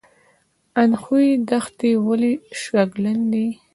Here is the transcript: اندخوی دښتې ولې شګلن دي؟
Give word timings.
اندخوی 0.81 1.27
دښتې 1.49 1.91
ولې 2.05 2.33
شګلن 2.61 3.19
دي؟ 3.31 3.47